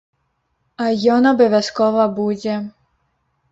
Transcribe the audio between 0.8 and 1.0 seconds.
А